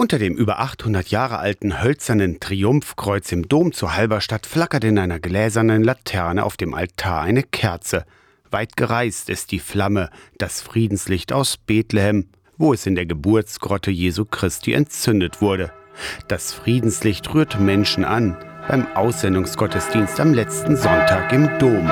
[0.00, 5.18] Unter dem über 800 Jahre alten hölzernen Triumphkreuz im Dom zu Halberstadt flackert in einer
[5.18, 8.04] gläsernen Laterne auf dem Altar eine Kerze.
[8.48, 14.24] Weit gereist ist die Flamme, das Friedenslicht aus Bethlehem, wo es in der Geburtsgrotte Jesu
[14.24, 15.72] Christi entzündet wurde.
[16.28, 18.36] Das Friedenslicht rührt Menschen an
[18.68, 21.90] beim Aussendungsgottesdienst am letzten Sonntag im Dom.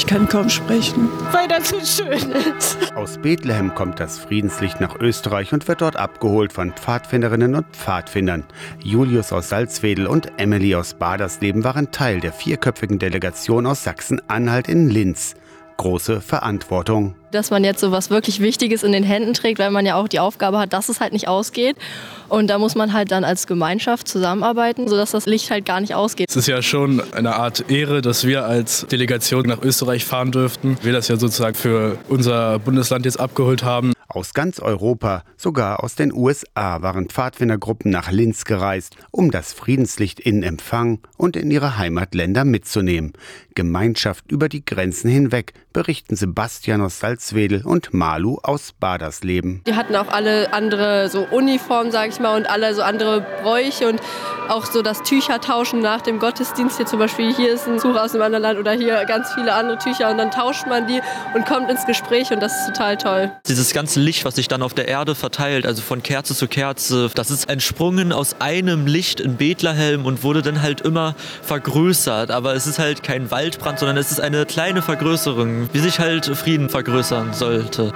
[0.00, 1.10] Ich kann kaum sprechen.
[1.30, 2.90] Weil das so schön ist.
[2.96, 8.44] Aus Bethlehem kommt das Friedenslicht nach Österreich und wird dort abgeholt von Pfadfinderinnen und Pfadfindern.
[8.82, 14.88] Julius aus Salzwedel und Emily aus Badersleben waren Teil der vierköpfigen Delegation aus Sachsen-Anhalt in
[14.88, 15.34] Linz
[15.80, 17.14] große Verantwortung.
[17.32, 20.08] Dass man jetzt so was wirklich Wichtiges in den Händen trägt, weil man ja auch
[20.08, 21.76] die Aufgabe hat, dass es halt nicht ausgeht.
[22.28, 25.94] Und da muss man halt dann als Gemeinschaft zusammenarbeiten, sodass das Licht halt gar nicht
[25.94, 26.28] ausgeht.
[26.28, 30.76] Es ist ja schon eine Art Ehre, dass wir als Delegation nach Österreich fahren dürften.
[30.82, 33.92] Wir das ja sozusagen für unser Bundesland jetzt abgeholt haben.
[34.12, 40.18] Aus ganz Europa, sogar aus den USA, waren Pfadfindergruppen nach Linz gereist, um das Friedenslicht
[40.18, 43.12] in Empfang und in ihre Heimatländer mitzunehmen.
[43.54, 49.62] Gemeinschaft über die Grenzen hinweg, berichten Sebastian aus Salzwedel und Malu aus Badersleben.
[49.68, 53.88] Die hatten auch alle andere so Uniformen, sag ich mal, und alle so andere Bräuche
[53.88, 54.00] und
[54.50, 56.76] auch so das Tücher tauschen nach dem Gottesdienst.
[56.76, 59.54] Hier zum Beispiel, hier ist ein Tuch aus einem anderen Land oder hier ganz viele
[59.54, 61.00] andere Tücher und dann tauscht man die
[61.34, 63.32] und kommt ins Gespräch und das ist total toll.
[63.46, 67.10] Dieses ganze Licht, was sich dann auf der Erde verteilt, also von Kerze zu Kerze,
[67.14, 72.30] das ist entsprungen aus einem Licht in Bethlehem und wurde dann halt immer vergrößert.
[72.30, 76.26] Aber es ist halt kein Waldbrand, sondern es ist eine kleine Vergrößerung, wie sich halt
[76.26, 77.92] Frieden vergrößern sollte.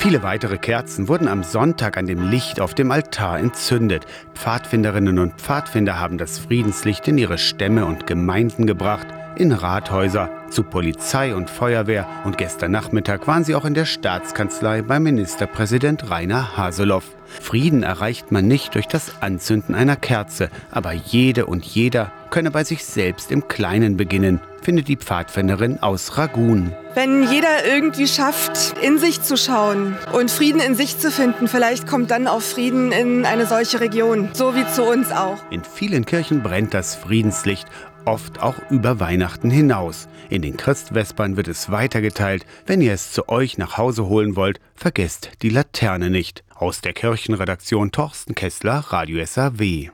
[0.00, 4.06] Viele weitere Kerzen wurden am Sonntag an dem Licht auf dem Altar entzündet.
[4.34, 10.62] Pfadfinderinnen und Pfadfinder haben das Friedenslicht in ihre Stämme und Gemeinden gebracht, in Rathäuser, zu
[10.62, 16.56] Polizei und Feuerwehr und gestern Nachmittag waren sie auch in der Staatskanzlei bei Ministerpräsident Rainer
[16.56, 17.04] Haseloff.
[17.26, 22.64] Frieden erreicht man nicht durch das Anzünden einer Kerze, aber jede und jeder könne bei
[22.64, 26.72] sich selbst im Kleinen beginnen, findet die Pfadfinderin aus Ragun.
[26.94, 31.86] Wenn jeder irgendwie schafft, in sich zu schauen und Frieden in sich zu finden, vielleicht
[31.86, 35.38] kommt dann auch Frieden in eine solche Region, so wie zu uns auch.
[35.50, 37.66] In vielen Kirchen brennt das Friedenslicht
[38.04, 40.08] oft auch über Weihnachten hinaus.
[40.28, 42.44] In den Christvespern wird es weitergeteilt.
[42.66, 46.44] Wenn ihr es zu euch nach Hause holen wollt, vergesst die Laterne nicht.
[46.54, 49.88] Aus der Kirchenredaktion Torsten Kessler, Radio SAW.